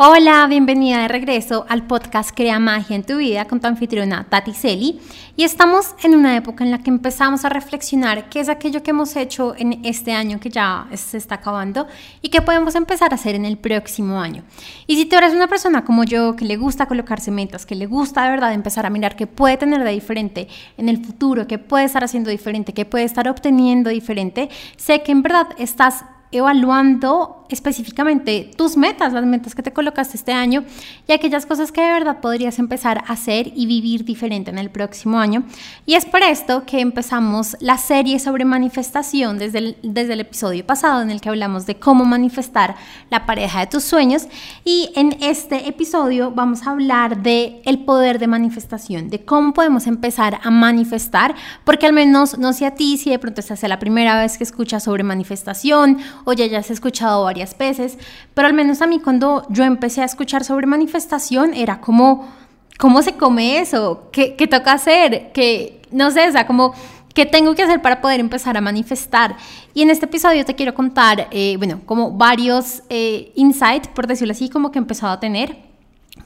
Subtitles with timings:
[0.00, 4.54] Hola, bienvenida de regreso al podcast Crea Magia en tu vida con tu anfitriona Tati
[4.54, 5.00] Celi.
[5.34, 8.92] Y estamos en una época en la que empezamos a reflexionar qué es aquello que
[8.92, 11.88] hemos hecho en este año que ya se está acabando
[12.22, 14.44] y qué podemos empezar a hacer en el próximo año.
[14.86, 17.86] Y si tú eres una persona como yo que le gusta colocarse metas, que le
[17.86, 20.46] gusta de verdad empezar a mirar qué puede tener de diferente
[20.76, 25.10] en el futuro, qué puede estar haciendo diferente, qué puede estar obteniendo diferente, sé que
[25.10, 30.64] en verdad estás evaluando específicamente tus metas, las metas que te colocaste este año
[31.06, 34.70] y aquellas cosas que de verdad podrías empezar a hacer y vivir diferente en el
[34.70, 35.44] próximo año.
[35.86, 40.66] Y es por esto que empezamos la serie sobre manifestación desde el, desde el episodio
[40.66, 42.76] pasado en el que hablamos de cómo manifestar
[43.10, 44.26] la pareja de tus sueños
[44.64, 49.86] y en este episodio vamos a hablar de el poder de manifestación, de cómo podemos
[49.86, 53.62] empezar a manifestar, porque al menos no sé a ti si de pronto esta es
[53.62, 57.96] la primera vez que escuchas sobre manifestación o ya has escuchado varias veces,
[58.34, 62.28] pero al menos a mí cuando yo empecé a escuchar sobre manifestación era como,
[62.78, 64.08] ¿cómo se come eso?
[64.12, 65.32] ¿Qué, qué toca hacer?
[65.32, 66.74] que no sé, o sea, como...
[67.14, 69.34] ¿Qué tengo que hacer para poder empezar a manifestar?
[69.74, 74.32] Y en este episodio te quiero contar, eh, bueno, como varios eh, insights, por decirlo
[74.32, 75.56] así, como que he empezado a tener,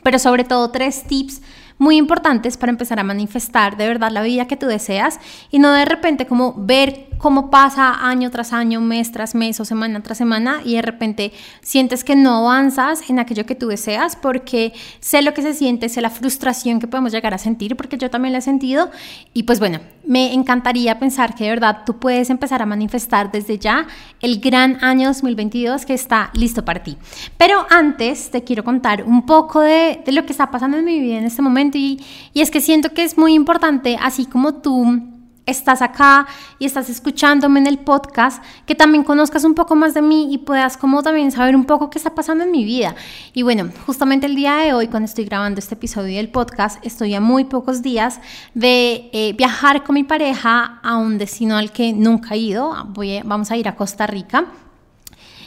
[0.03, 1.41] pero sobre todo tres tips
[1.79, 5.19] muy importantes para empezar a manifestar de verdad la vida que tú deseas
[5.51, 9.65] y no de repente como ver cómo pasa año tras año, mes tras mes o
[9.65, 14.17] semana tras semana y de repente sientes que no avanzas en aquello que tú deseas
[14.17, 17.97] porque sé lo que se siente, sé la frustración que podemos llegar a sentir porque
[17.97, 18.91] yo también la he sentido
[19.33, 23.57] y pues bueno, me encantaría pensar que de verdad tú puedes empezar a manifestar desde
[23.57, 23.87] ya
[24.21, 26.99] el gran año 2022 que está listo para ti.
[27.39, 31.19] Pero antes te quiero contar un poco de, lo que está pasando en mi vida
[31.19, 32.01] en este momento y
[32.35, 35.12] es que siento que es muy importante, así como tú
[35.47, 36.27] estás acá
[36.59, 40.39] y estás escuchándome en el podcast, que también conozcas un poco más de mí y
[40.39, 42.95] puedas como también saber un poco qué está pasando en mi vida.
[43.33, 47.15] Y bueno, justamente el día de hoy, cuando estoy grabando este episodio del podcast, estoy
[47.15, 48.21] a muy pocos días
[48.55, 52.87] de eh, viajar con mi pareja a un destino al que nunca he ido.
[52.91, 54.47] Voy vamos a ir a Costa Rica.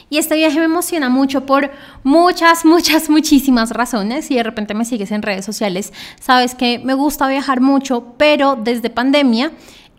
[0.08, 1.72] Y este viaje me emociona mucho por
[2.04, 4.30] muchas, muchas, muchísimas razones.
[4.30, 8.56] Y de repente me sigues en redes sociales, sabes que me gusta viajar mucho, pero
[8.56, 9.50] desde pandemia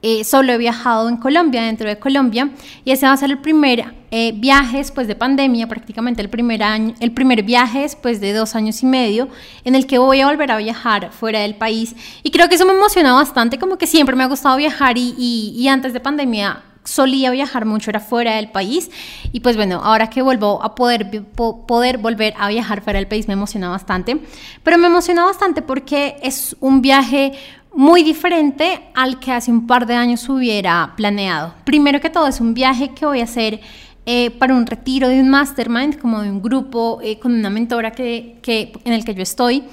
[0.02, 2.50] eh, solo he viajado en Colombia, dentro de Colombia,
[2.86, 6.64] y ese va a ser el primer eh, viaje después de pandemia, prácticamente el primer,
[6.64, 9.28] año, el primer viaje después de dos años y medio,
[9.64, 11.96] en el que voy a volver a viajar fuera del país.
[12.24, 15.14] Y creo que eso me emociona bastante, como que siempre me ha gustado viajar y,
[15.18, 18.90] y antes de pandemia solía viajar mucho, era fuera del país.
[19.32, 23.28] Y pues bueno, ahora que vuelvo a poder, poder volver a viajar fuera del país
[23.28, 24.20] me emociona bastante.
[24.64, 27.34] Pero me emociona bastante porque es un viaje
[27.74, 31.54] muy diferente al que hace un par de años hubiera planeado.
[31.64, 33.60] Primero que todo, es un viaje que voy a hacer
[34.06, 37.92] eh, para un retiro de un mastermind, como de un grupo eh, con una mentora
[37.92, 39.66] que, que, en el que yo estoy.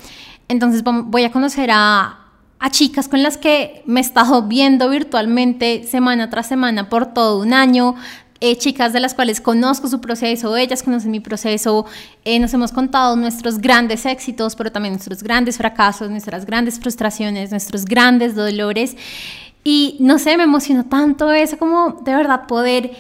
[0.49, 2.24] Entonces voy a conocer a,
[2.65, 7.43] a chicas con las que me he estado viendo virtualmente semana tras semana por todo
[7.43, 7.95] un año,
[8.41, 11.85] eh, chicas de las cuales conozco su proceso, ellas conocen mi proceso,
[12.25, 17.51] eh, nos hemos contado nuestros grandes éxitos, pero también nuestros grandes fracasos, nuestras grandes frustraciones,
[17.51, 18.97] nuestros grandes dolores.
[19.63, 22.93] Y no sé, me emocionó tanto eso como de verdad poder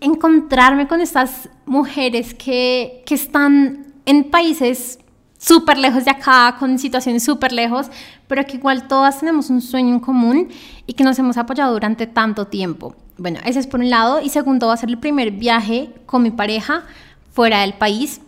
[0.00, 4.98] encontrarme con estas mujeres que, que están en países
[5.40, 7.86] súper lejos de acá, con situaciones súper lejos,
[8.28, 10.48] pero que igual todas tenemos un sueño en común
[10.86, 12.94] y que nos hemos apoyado durante tanto tiempo.
[13.16, 14.20] Bueno, ese es por un lado.
[14.20, 16.84] Y segundo, va a ser el primer viaje con mi pareja
[17.32, 18.20] fuera del país.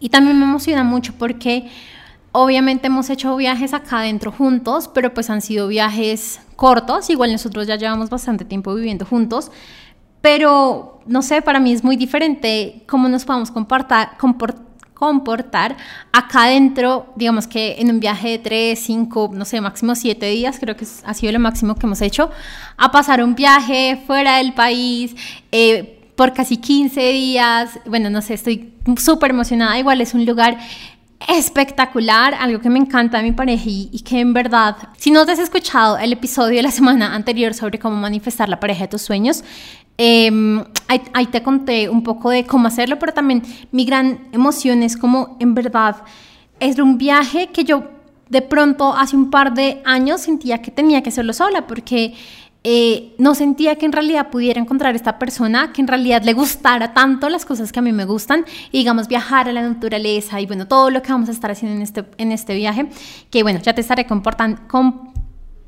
[0.00, 1.70] Y también me emociona mucho porque
[2.32, 7.10] obviamente hemos hecho viajes acá adentro juntos, pero pues han sido viajes cortos.
[7.10, 9.50] Igual nosotros ya llevamos bastante tiempo viviendo juntos.
[10.22, 14.69] Pero no sé, para mí es muy diferente cómo nos podemos comportar, comportar
[15.00, 15.78] comportar
[16.12, 20.58] acá adentro, digamos que en un viaje de 3, 5, no sé, máximo 7 días,
[20.60, 22.30] creo que ha sido lo máximo que hemos hecho,
[22.76, 25.16] a pasar un viaje fuera del país.
[25.50, 30.58] Eh, por casi 15 días, bueno, no sé, estoy súper emocionada, igual es un lugar
[31.28, 35.24] espectacular, algo que me encanta de mi pareja y, y, que en verdad, si no
[35.24, 38.88] te has escuchado el episodio de la semana anterior sobre cómo manifestar la pareja de
[38.88, 39.44] tus sueños,
[40.02, 44.96] Em, ahí, te conté un poco de cómo hacerlo, pero también mi gran emoción es
[44.96, 45.96] como en verdad
[46.58, 47.84] es un viaje que yo
[48.30, 52.14] de pronto hace un par de años sentía que tenía que hacerlo sola porque
[52.64, 56.94] eh, no sentía que en realidad pudiera encontrar esta persona que en realidad le gustara
[56.94, 60.46] tanto las cosas que a mí me gustan y digamos viajar a la naturaleza y
[60.46, 62.88] bueno todo lo que vamos a estar haciendo en este, en este viaje
[63.30, 64.62] que bueno ya te estaré comportando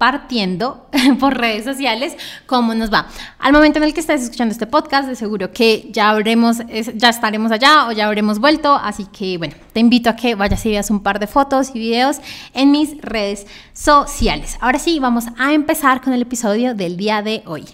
[0.03, 0.89] compartiendo
[1.21, 2.17] por redes sociales
[2.47, 3.07] cómo nos va.
[3.39, 6.59] Al momento en el que estés escuchando este podcast, de seguro que ya habremos,
[6.97, 10.67] ya estaremos allá o ya habremos vuelto, así que bueno, te invito a que vayas
[10.67, 12.17] y veas un par de fotos y videos
[12.53, 14.59] en mis redes sociales.
[14.61, 17.67] Ahora sí, vamos a empezar con el episodio del día de hoy.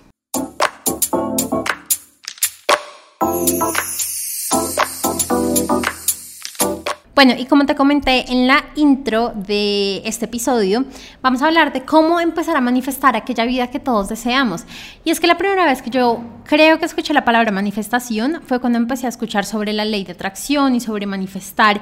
[7.18, 10.84] Bueno, y como te comenté en la intro de este episodio,
[11.20, 14.64] vamos a hablar de cómo empezar a manifestar aquella vida que todos deseamos.
[15.04, 18.60] Y es que la primera vez que yo creo que escuché la palabra manifestación fue
[18.60, 21.80] cuando empecé a escuchar sobre la ley de atracción y sobre manifestar.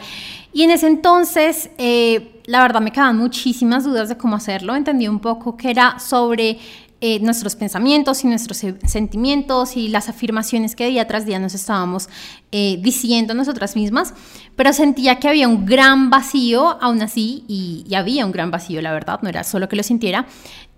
[0.55, 4.75] Y en ese entonces, eh, la verdad me quedaban muchísimas dudas de cómo hacerlo.
[4.75, 6.59] Entendí un poco que era sobre
[7.03, 12.09] eh, nuestros pensamientos y nuestros sentimientos y las afirmaciones que día tras día nos estábamos
[12.53, 14.15] eh, diciendo nosotras mismas,
[14.57, 18.93] pero sentía que había un gran vacío, aún así, y, había un gran vacío, la
[18.93, 20.25] verdad, no era solo que lo sintiera,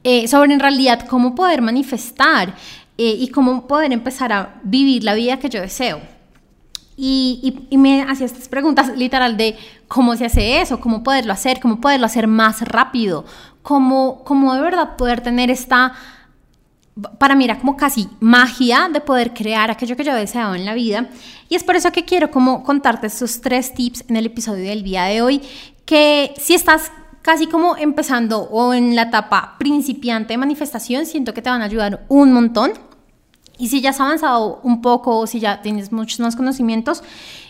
[0.02, 2.52] eh, sobre en realidad cómo poder manifestar
[3.00, 6.00] y cómo poder empezar a vivir la vida que yo deseo.
[6.96, 9.56] Y, y, me hacía estas preguntas literal de
[9.86, 13.24] cómo se hace eso, cómo poderlo hacer, cómo poderlo hacer más rápido,
[13.62, 15.94] cómo, cómo de verdad poder tener esta,
[17.18, 20.74] para mí era como casi magia de poder crear aquello que yo deseaba en la
[20.74, 21.08] vida.
[21.48, 24.82] Y es por eso que quiero como contarte estos tres tips en el episodio del
[24.82, 25.42] día de hoy,
[25.84, 26.90] que si estás
[27.22, 31.66] casi como empezando o en la etapa principiante de manifestación, siento que te van a
[31.66, 32.72] ayudar un montón.
[33.58, 37.02] Y si ya has avanzado un poco o si ya tienes muchos más conocimientos,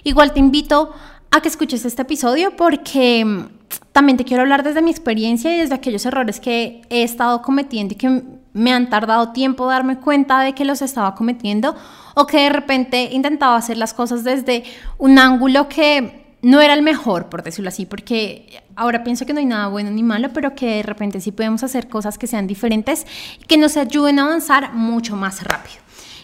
[0.04, 0.92] igual te invito
[1.30, 3.46] a que escuches este episodio porque
[3.92, 7.94] también te quiero hablar desde mi experiencia y desde aquellos errores que he estado cometiendo
[7.94, 11.76] y que me han tardado tiempo darme cuenta de que los estaba cometiendo
[12.14, 14.64] o que de repente intentaba hacer las cosas desde
[14.98, 19.40] un ángulo que no era el mejor, por decirlo así, porque ahora pienso que no
[19.40, 22.46] hay nada bueno ni malo, pero que de repente sí podemos hacer cosas que sean
[22.46, 23.06] diferentes
[23.40, 25.78] y que nos ayuden a avanzar mucho más rápido.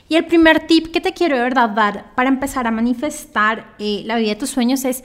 [0.09, 4.03] Y el primer tip que te quiero de verdad dar para empezar a manifestar eh,
[4.05, 5.03] la vida de tus sueños es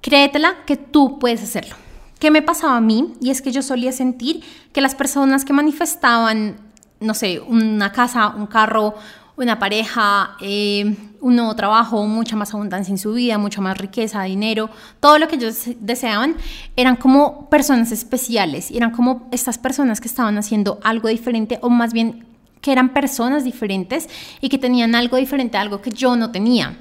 [0.00, 1.76] créetela que tú puedes hacerlo.
[2.22, 3.14] ¿Qué me pasaba a mí?
[3.20, 6.54] Y es que yo solía sentir que las personas que manifestaban,
[7.00, 8.94] no sé, una casa, un carro,
[9.36, 14.22] una pareja, eh, un nuevo trabajo, mucha más abundancia en su vida, mucha más riqueza,
[14.22, 14.70] dinero,
[15.00, 16.36] todo lo que ellos deseaban,
[16.76, 21.92] eran como personas especiales, eran como estas personas que estaban haciendo algo diferente o más
[21.92, 22.24] bien
[22.60, 24.08] que eran personas diferentes
[24.40, 26.76] y que tenían algo diferente, algo que yo no tenía.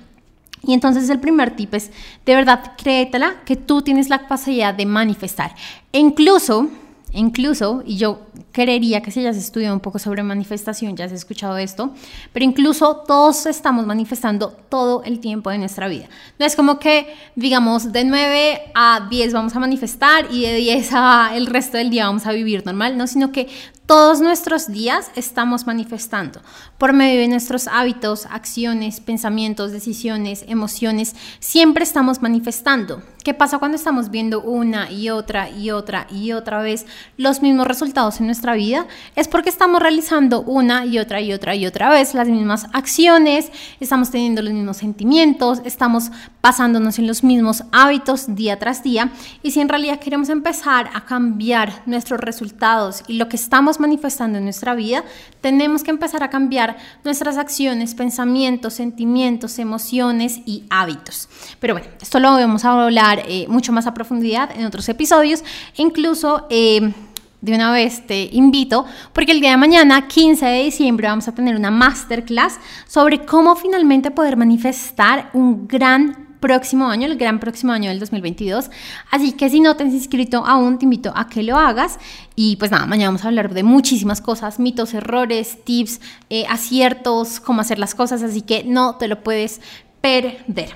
[0.63, 1.91] Y entonces el primer tip es,
[2.25, 5.55] de verdad, créetela que tú tienes la capacidad de manifestar.
[5.91, 6.69] E incluso,
[7.13, 8.21] incluso, y yo
[8.51, 11.93] creería que si ya has estudiado un poco sobre manifestación, ya has escuchado esto,
[12.31, 16.07] pero incluso todos estamos manifestando todo el tiempo de nuestra vida.
[16.37, 20.89] No es como que, digamos, de 9 a 10 vamos a manifestar y de 10
[20.93, 23.47] a el resto del día vamos a vivir normal, no, sino que
[23.91, 26.39] todos nuestros días estamos manifestando
[26.77, 31.13] por medio de nuestros hábitos, acciones, pensamientos, decisiones, emociones.
[31.41, 33.03] Siempre estamos manifestando.
[33.23, 37.67] ¿Qué pasa cuando estamos viendo una y otra y otra y otra vez los mismos
[37.67, 38.87] resultados en nuestra vida?
[39.15, 43.51] Es porque estamos realizando una y otra y otra y otra vez las mismas acciones,
[43.79, 46.11] estamos teniendo los mismos sentimientos, estamos
[46.41, 49.11] basándonos en los mismos hábitos día tras día.
[49.43, 54.37] Y si en realidad queremos empezar a cambiar nuestros resultados y lo que estamos manifestando
[54.37, 55.03] en nuestra vida,
[55.41, 61.27] tenemos que empezar a cambiar nuestras acciones, pensamientos, sentimientos, emociones y hábitos.
[61.59, 65.43] Pero bueno, esto lo vamos a hablar eh, mucho más a profundidad en otros episodios
[65.75, 66.47] incluso...
[66.49, 66.93] Eh,
[67.41, 71.33] de una vez te invito porque el día de mañana, 15 de diciembre, vamos a
[71.33, 77.71] tener una masterclass sobre cómo finalmente poder manifestar un gran próximo año, el gran próximo
[77.71, 78.69] año del 2022.
[79.09, 81.99] Así que si no te has inscrito aún, te invito a que lo hagas.
[82.35, 87.39] Y pues nada, mañana vamos a hablar de muchísimas cosas, mitos, errores, tips, eh, aciertos,
[87.39, 88.21] cómo hacer las cosas.
[88.23, 89.61] Así que no te lo puedes
[90.01, 90.75] perder.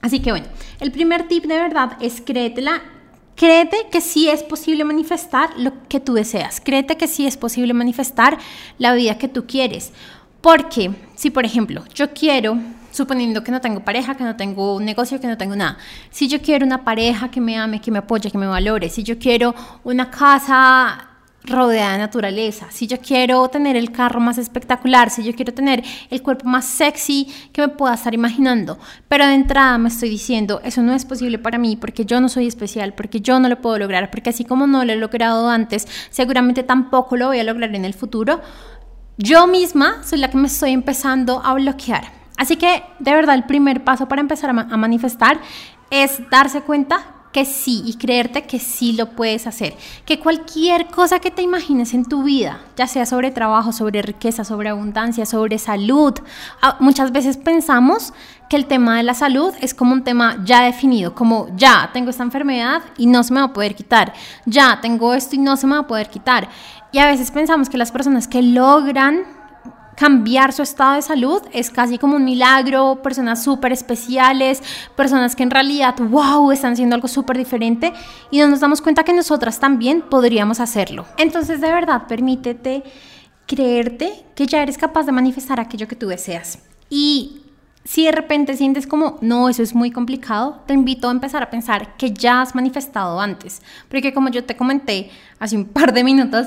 [0.00, 0.46] Así que bueno,
[0.80, 2.82] el primer tip de verdad es créetela
[3.38, 6.60] Créete que sí es posible manifestar lo que tú deseas.
[6.60, 8.36] Créete que sí es posible manifestar
[8.78, 9.92] la vida que tú quieres.
[10.40, 12.58] Porque si, por ejemplo, yo quiero
[12.98, 15.78] suponiendo que no tengo pareja, que no tengo un negocio, que no tengo nada.
[16.10, 19.02] Si yo quiero una pareja que me ame, que me apoye, que me valore, si
[19.02, 21.08] yo quiero una casa
[21.44, 25.82] rodeada de naturaleza, si yo quiero tener el carro más espectacular, si yo quiero tener
[26.10, 30.60] el cuerpo más sexy que me pueda estar imaginando, pero de entrada me estoy diciendo,
[30.64, 33.62] eso no es posible para mí porque yo no soy especial, porque yo no lo
[33.62, 37.44] puedo lograr, porque así como no lo he logrado antes, seguramente tampoco lo voy a
[37.44, 38.40] lograr en el futuro.
[39.16, 42.17] Yo misma soy la que me estoy empezando a bloquear.
[42.38, 45.40] Así que de verdad el primer paso para empezar a, manifestar
[45.90, 49.76] es darse cuenta que sí y creerte que sí lo puedes hacer.
[50.06, 54.44] Que cualquier cosa que te imagines en tu vida, ya sea sobre trabajo, sobre riqueza,
[54.44, 56.14] sobre abundancia, sobre salud,
[56.78, 58.14] muchas veces pensamos
[58.48, 62.10] que el tema de la salud es como un tema ya definido, como ya tengo
[62.10, 64.14] esta enfermedad y no se me va a poder quitar,
[64.46, 66.48] ya tengo esto y no se me va a poder quitar.
[66.92, 69.37] Y a veces pensamos que las personas que logran
[69.98, 74.62] cambiar su estado de salud es casi como un milagro, personas súper especiales,
[74.94, 77.92] personas que en realidad, wow, están haciendo algo súper diferente
[78.30, 81.04] y no nos damos cuenta que nosotras también podríamos hacerlo.
[81.16, 82.84] Entonces, de verdad, permítete
[83.44, 86.60] creerte que ya eres capaz de manifestar aquello que tú deseas.
[86.88, 87.42] Y
[87.82, 91.50] si de repente sientes como, no, eso es muy complicado, te invito a empezar a
[91.50, 93.62] pensar que ya has manifestado antes.
[93.88, 96.46] Porque como yo te comenté hace un par de minutos,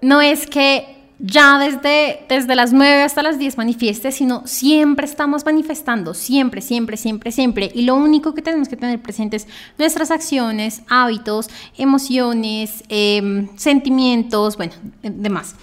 [0.00, 5.44] no es que ya desde, desde las 9 hasta las 10 manifieste, sino siempre estamos
[5.46, 7.72] manifestando, siempre, siempre, siempre, siempre.
[7.74, 14.74] Y lo único que tenemos que tener presentes nuestras acciones, hábitos, emociones, em, sentimientos, bueno,
[15.02, 15.56] demás.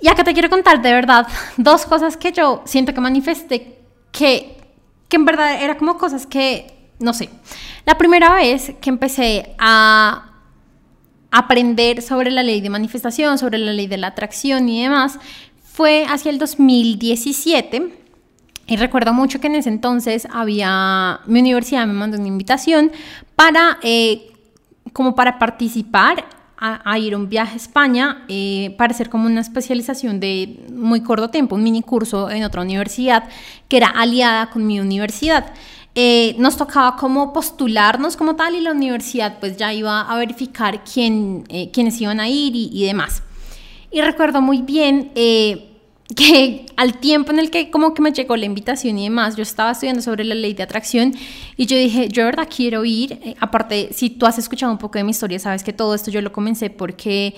[0.00, 1.26] Y acá te quiero contar de verdad
[1.58, 3.78] dos cosas que yo siento que manifesté
[4.10, 4.56] que,
[5.08, 7.28] que en verdad eran como cosas que, no sé,
[7.84, 10.31] la primera vez que empecé a
[11.32, 15.18] aprender sobre la ley de manifestación, sobre la ley de la atracción y demás,
[15.64, 17.98] fue hacia el 2017.
[18.66, 22.92] Y recuerdo mucho que en ese entonces había, mi universidad me mandó una invitación
[23.34, 24.30] para, eh,
[24.92, 26.24] como para participar
[26.64, 31.02] a, ir a un viaje a España eh, para hacer como una especialización de muy
[31.02, 33.24] corto tiempo, un mini curso en otra universidad
[33.66, 35.52] que era aliada con mi universidad.
[35.94, 40.82] Eh, nos tocaba como postularnos como tal y la universidad pues ya iba a verificar
[40.84, 43.22] quién, eh, quiénes iban a ir y, demás.
[43.90, 45.68] Y recuerdo muy bien eh,
[46.16, 49.42] que al tiempo en el que como que me llegó la invitación y demás, yo
[49.42, 51.12] estaba estudiando sobre la ley de atracción
[51.58, 53.36] y yo dije, yo de verdad quiero ir.
[53.40, 56.22] aparte, si tú has escuchado un poco de mi historia, sabes que todo esto yo
[56.22, 57.34] lo comencé porque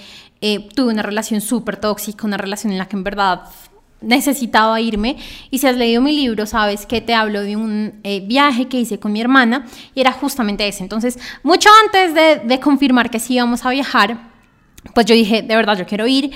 [0.74, 3.44] tuve una relación súper tóxica, una relación en la que en verdad
[4.04, 5.16] necesitaba irme
[5.50, 8.78] y si has leído mi libro sabes que te hablo de un eh, viaje que
[8.78, 10.82] hice con mi hermana y era justamente ese.
[10.82, 14.18] Entonces, mucho antes de, confirmar que sí íbamos a viajar,
[14.94, 16.30] pues yo dije, de verdad, yo quiero ir.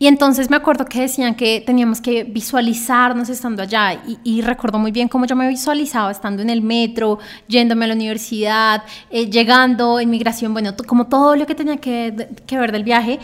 [0.00, 4.92] Y entonces me acuerdo que decían que teníamos que visualizarnos estando allá y, recuerdo muy
[4.92, 10.00] bien cómo yo me visualizaba estando en el metro, yéndome a la universidad, eh, llegando,
[10.00, 12.14] inmigración, bueno, como todo lo que tenía que
[12.52, 13.18] ver del viaje.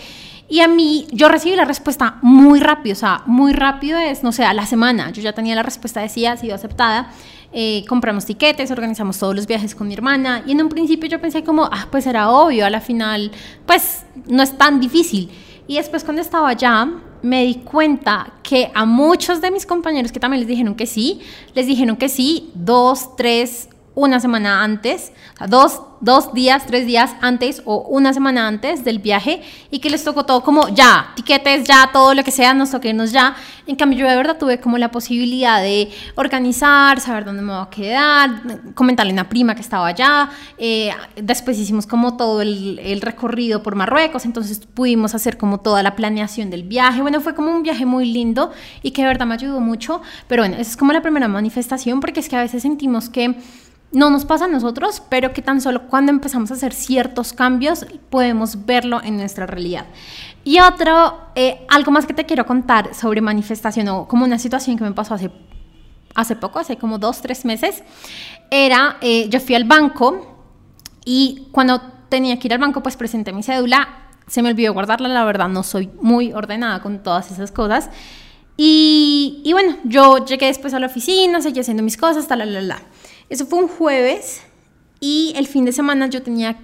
[0.48, 4.30] Y a mí, yo recibí la respuesta muy rápido, o sea, muy rápido es, no
[4.30, 5.10] sé, a la semana.
[5.10, 7.10] Yo ya tenía la respuesta, decía, ha sido aceptada.
[7.52, 10.42] Eh, compramos tiquetes, organizamos todos los viajes con mi hermana.
[10.46, 13.30] Y en un principio yo pensé como, ah, pues era obvio, a la final,
[13.64, 15.30] pues no es tan difícil.
[15.66, 16.88] Y después cuando estaba allá,
[17.22, 21.20] me di cuenta que a muchos de mis compañeros que también les dijeron que sí,
[21.54, 26.86] les dijeron que sí dos, tres, una semana antes, o sea, dos, dos días, tres
[26.86, 31.12] días antes o una semana antes del viaje y que les tocó todo como ya,
[31.14, 33.36] tiquetes ya, todo lo que sea, nos toquenos ya.
[33.66, 37.62] En cambio yo de verdad tuve como la posibilidad de organizar, saber dónde me voy
[37.62, 38.42] a quedar,
[38.74, 43.62] comentarle a una prima que estaba allá, eh, después hicimos como todo el, el recorrido
[43.62, 47.00] por Marruecos, entonces pudimos hacer como toda la planeación del viaje.
[47.00, 48.50] Bueno, fue como un viaje muy lindo
[48.82, 52.00] y que de verdad me ayudó mucho, pero bueno, esa es como la primera manifestación
[52.00, 53.36] porque es que a veces sentimos que
[53.92, 57.86] no nos pasa a nosotros, pero que tan solo cuando empezamos a hacer ciertos cambios
[58.10, 59.86] podemos verlo en nuestra realidad.
[60.42, 64.76] Y otro, eh, algo más que te quiero contar sobre manifestación o como una situación
[64.76, 65.30] que me pasó hace,
[66.14, 67.82] hace poco, hace como dos, tres meses,
[68.50, 70.38] era, eh, yo fui al banco
[71.04, 73.88] y cuando tenía que ir al banco, pues presenté mi cédula,
[74.26, 77.90] se me olvidó guardarla, la verdad no soy muy ordenada con todas esas cosas.
[78.56, 82.60] Y, y bueno, yo llegué después a la oficina, seguí haciendo mis cosas, tal, la,
[82.60, 82.82] la.
[83.28, 84.42] Eso fue un jueves
[85.00, 86.56] y el fin de semana yo tenía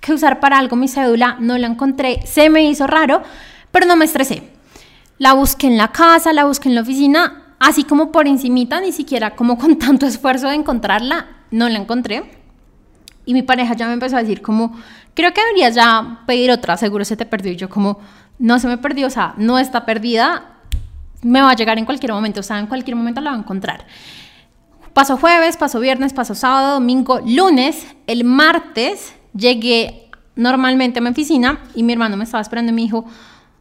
[0.00, 3.22] que usar para algo mi cédula, no la encontré, se me hizo raro,
[3.70, 4.42] pero no me estresé.
[5.18, 8.92] La busqué en la casa, la busqué en la oficina, así como por encimita, ni
[8.92, 12.24] siquiera como con tanto esfuerzo de encontrarla, no la encontré.
[13.24, 14.78] Y mi pareja ya me empezó a decir como,
[15.14, 17.52] creo que deberías ya pedir otra, seguro se te perdió.
[17.52, 17.98] Y yo como,
[18.38, 20.54] no se me perdió, o sea, no está perdida,
[21.22, 23.40] me va a llegar en cualquier momento, o sea, en cualquier momento la va a
[23.40, 23.86] encontrar.
[24.94, 31.58] Pasó jueves, pasó viernes, pasó sábado, domingo, lunes, el martes llegué normalmente a mi oficina
[31.74, 33.04] y mi hermano me estaba esperando y me dijo,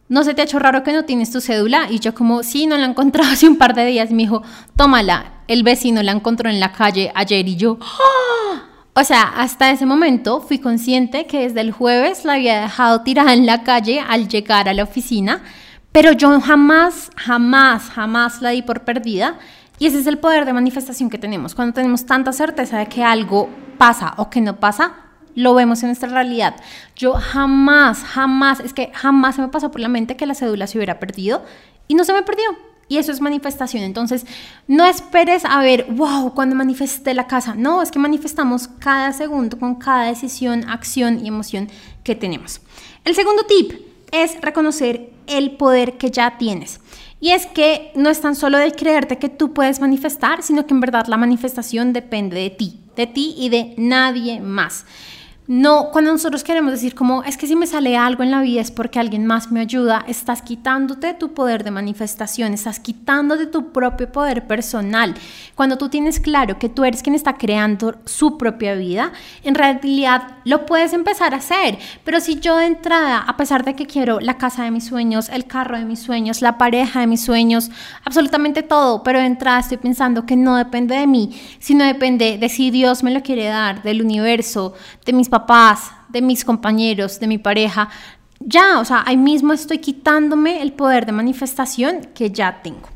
[0.09, 1.87] ¿no se te ha hecho raro que no tienes tu cédula?
[1.89, 4.11] Y yo como, sí, no la he encontrado hace un par de días.
[4.11, 4.43] Y me dijo,
[4.75, 7.79] tómala, el vecino la encontró en la calle ayer y yo...
[7.81, 8.69] ¡Ah!
[8.95, 13.33] O sea, hasta ese momento fui consciente que desde el jueves la había dejado tirada
[13.33, 15.41] en la calle al llegar a la oficina,
[15.91, 19.39] pero yo jamás, jamás, jamás la di por perdida
[19.79, 21.55] Y ese es el poder de manifestación que tenemos.
[21.55, 24.93] Cuando tenemos tanta certeza de que algo pasa o que no pasa,
[25.35, 26.55] lo vemos en nuestra realidad.
[26.95, 30.67] Yo jamás, jamás, es que jamás se me pasó por la mente que la cédula
[30.67, 31.43] se hubiera perdido
[31.87, 32.45] y no se me perdió.
[32.87, 33.83] Y eso es manifestación.
[33.83, 34.25] Entonces,
[34.67, 37.55] no esperes a ver, wow, cuando manifesté la casa.
[37.55, 41.69] No, es que manifestamos cada segundo con cada decisión, acción y emoción
[42.03, 42.61] que tenemos.
[43.03, 43.73] El segundo tip
[44.11, 46.81] es reconocer el poder que ya tienes.
[47.23, 50.73] Y es que no es tan solo de creerte que tú puedes manifestar, sino que
[50.73, 54.85] en verdad la manifestación depende de ti, de ti y de nadie más.
[55.45, 58.61] No, cuando nosotros queremos decir como es que si me sale algo en la vida
[58.61, 63.73] es porque alguien más me ayuda, estás quitándote tu poder de manifestación, estás quitándote tu
[63.73, 65.13] propio poder personal.
[65.55, 69.11] Cuando tú tienes claro que tú eres quien está creando su propia vida,
[69.43, 71.77] en realidad lo puedes empezar a hacer.
[72.05, 75.27] Pero si yo de entrada, a pesar de que quiero la casa de mis sueños,
[75.27, 77.69] el carro de mis sueños, la pareja de mis sueños,
[78.05, 82.47] absolutamente todo, pero de entrada estoy pensando que no depende de mí, sino depende de
[82.47, 84.73] si Dios me lo quiere dar, del universo,
[85.05, 85.42] de mis papás,
[86.09, 87.89] de mis compañeros, de mi pareja,
[88.39, 92.89] ya, o sea, ahí mismo estoy quitándome el poder de manifestación que ya tengo.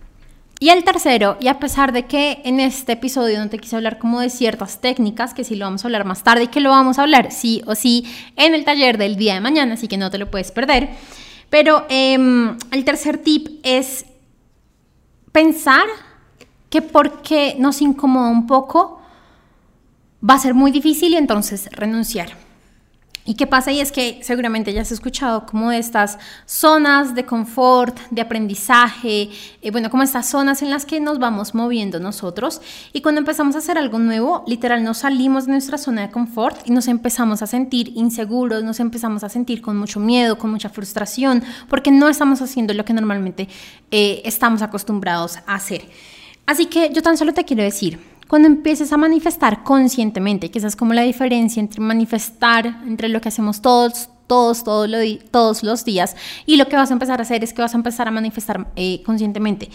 [0.59, 3.99] Y el tercero, y a pesar de que en este episodio no te quise hablar
[3.99, 6.71] como de ciertas técnicas, que sí lo vamos a hablar más tarde y que lo
[6.71, 9.97] vamos a hablar sí o sí en el taller del día de mañana, así que
[9.97, 10.89] no te lo puedes perder.
[11.51, 14.05] Pero em, el tercer tip es
[15.31, 15.85] pensar
[16.71, 18.96] que porque nos incomoda un poco,
[20.27, 22.47] va a ser muy difícil y entonces renunciar.
[23.27, 23.73] ¿Y qué pasa?
[23.73, 29.29] Y es que seguramente ya has escuchado como estas zonas de confort, de aprendizaje,
[29.61, 32.61] eh, bueno, como estas zonas en las que nos vamos moviendo nosotros.
[32.93, 36.65] Y cuando empezamos a hacer algo nuevo, literal nos salimos de nuestra zona de confort
[36.65, 40.69] y nos empezamos a sentir inseguros, nos empezamos a sentir con mucho miedo, con mucha
[40.69, 43.49] frustración, porque no estamos haciendo lo que normalmente
[43.91, 45.81] eh, estamos acostumbrados a hacer.
[46.45, 50.67] Así que yo tan solo te quiero decir, cuando empieces a manifestar conscientemente, que esa
[50.67, 54.89] es como la diferencia entre manifestar, entre lo que hacemos todos, todos, todos,
[55.31, 56.15] todos los días,
[56.45, 58.67] y lo que vas a empezar a hacer es que vas a empezar a manifestar
[58.75, 59.69] eh, conscientemente.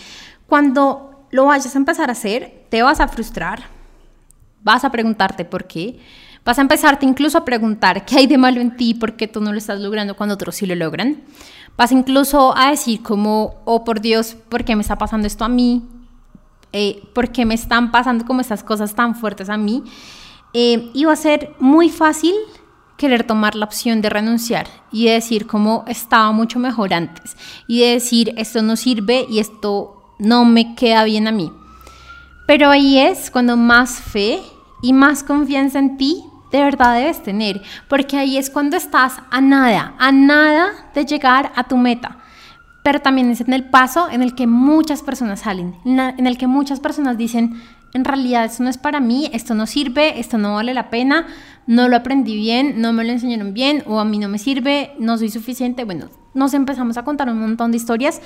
[0.47, 3.63] Cuando lo vayas a empezar a hacer, te vas a frustrar,
[4.63, 5.99] vas a preguntarte por qué,
[6.45, 9.41] vas a empezarte incluso a preguntar qué hay de malo en ti, por qué tú
[9.41, 11.23] no lo estás logrando cuando otros sí lo logran.
[11.77, 15.49] Vas incluso a decir como, oh por Dios, ¿por qué me está pasando esto a
[15.49, 15.83] mí?
[16.73, 19.85] Eh, por qué me están pasando como estas cosas tan fuertes a mí,
[20.55, 22.35] eh, iba a ser muy fácil
[22.97, 27.81] querer tomar la opción de renunciar y de decir como estaba mucho mejor antes y
[27.81, 31.53] de decir esto no sirve y esto no me queda bien a mí.
[32.47, 34.41] Pero ahí es cuando más fe
[34.83, 39.41] y más confianza en ti de verdad debes tener, porque ahí es cuando estás a
[39.41, 42.22] nada, a nada de llegar a tu meta
[42.83, 46.47] pero también es en el paso en el que muchas personas salen, en el que
[46.47, 47.61] muchas personas dicen,
[47.95, 51.27] en realidad esto no es para mí, esto no sirve, esto no vale la pena,
[51.67, 54.93] no lo aprendí bien, no me lo enseñaron bien o a mí no me sirve,
[54.99, 55.85] no soy suficiente.
[55.85, 58.21] Bueno, nos empezamos a contar un montón de historias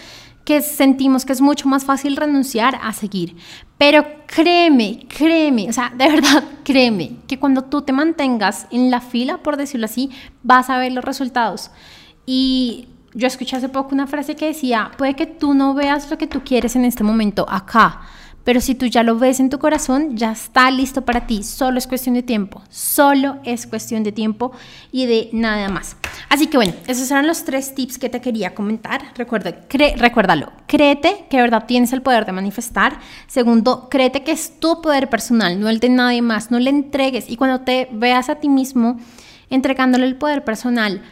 [0.45, 3.37] que sentimos que es mucho más fácil renunciar a seguir.
[3.77, 9.01] Pero créeme, créeme, o sea, de verdad, créeme, que cuando tú te mantengas en la
[9.01, 10.11] fila, por decirlo así,
[10.45, 11.73] vas a ver los resultados.
[12.25, 16.18] Y yo escuché hace poco una frase que decía, puede que tú no veas lo
[16.18, 18.02] que tú quieres en este momento acá,
[18.44, 21.42] pero si tú ya lo ves en tu corazón, ya está listo para ti.
[21.42, 22.62] Solo es cuestión de tiempo.
[22.68, 24.52] Solo es cuestión de tiempo
[24.92, 25.96] y de nada más.
[26.29, 29.02] Así que bueno, esos eran los tres tips que te quería comentar.
[29.16, 29.52] Recuerda,
[29.96, 30.52] recuérdalo.
[30.68, 33.00] Créete que de verdad tienes el poder de manifestar.
[33.26, 36.52] Segundo, créete que es tu poder personal, no el de nadie más.
[36.52, 37.29] No le entregues.
[37.29, 39.00] Y cuando te veas a ti mismo
[39.50, 41.02] entregándole el poder personal,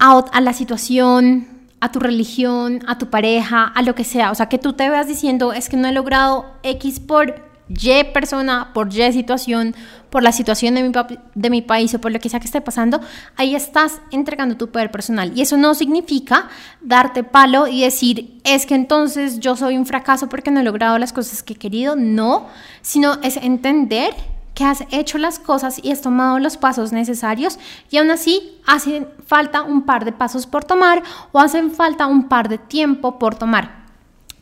[0.00, 1.46] a, la situación,
[1.80, 4.30] a tu religión, a tu pareja, a lo que sea.
[4.30, 8.04] O sea, que tú te veas diciendo, es que no he logrado X por Y
[8.12, 9.74] persona, por Y situación,
[10.08, 10.92] por la situación de mi,
[11.34, 13.00] de mi país o por lo que sea que esté pasando,
[13.36, 15.32] ahí estás entregando tu poder personal.
[15.36, 16.48] Y eso no significa
[16.80, 20.98] darte palo y decir, es que entonces yo soy un fracaso porque no he logrado
[20.98, 21.94] las cosas que he querido.
[21.94, 22.46] No,
[22.80, 24.14] sino es entender
[24.54, 27.58] que has hecho las cosas y has tomado los pasos necesarios
[27.90, 32.28] y aún así hacen falta un par de pasos por tomar o hacen falta un
[32.28, 33.80] par de tiempo por tomar.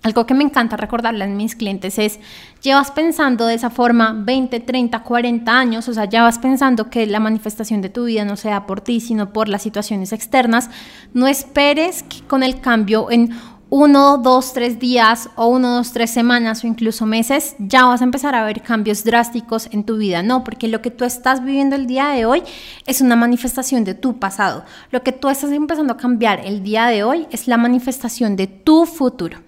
[0.02, 2.20] Algo que me encanta recordarle a mis clientes es,
[2.62, 7.04] llevas pensando de esa forma 20, 30, 40 años, o sea, ya vas pensando que
[7.06, 10.70] la manifestación de tu vida no sea por ti, sino por las situaciones externas,
[11.14, 13.32] no esperes que con el cambio en
[13.70, 18.04] uno, dos, tres días o uno, dos, tres semanas o incluso meses, ya vas a
[18.04, 20.22] empezar a ver cambios drásticos en tu vida.
[20.22, 22.42] No, porque lo que tú estás viviendo el día de hoy
[22.86, 24.64] es una manifestación de tu pasado.
[24.90, 28.46] Lo que tú estás empezando a cambiar el día de hoy es la manifestación de
[28.46, 29.38] tu futuro.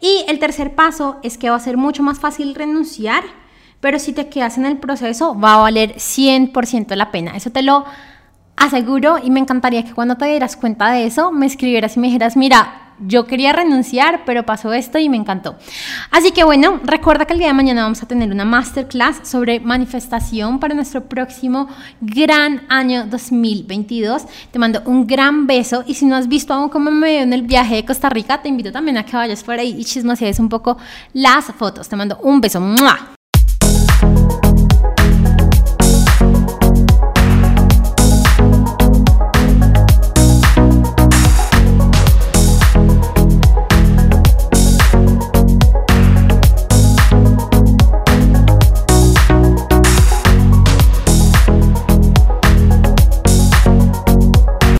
[0.00, 3.24] Y el tercer paso es que va a ser mucho más fácil renunciar,
[3.80, 7.36] pero si te quedas en el proceso va a valer 100% la pena.
[7.36, 7.84] Eso te lo
[8.56, 12.06] aseguro y me encantaría que cuando te dieras cuenta de eso me escribieras y me
[12.06, 15.56] dijeras, mira, yo quería renunciar, pero pasó esto y me encantó.
[16.10, 19.60] Así que bueno, recuerda que el día de mañana vamos a tener una masterclass sobre
[19.60, 21.68] manifestación para nuestro próximo
[22.00, 24.24] gran año 2022.
[24.50, 27.32] Te mando un gran beso y si no has visto aún cómo me veo en
[27.32, 30.38] el viaje de Costa Rica, te invito también a que vayas por ahí y chismosees
[30.40, 30.76] un poco
[31.12, 31.88] las fotos.
[31.88, 32.56] Te mando un beso.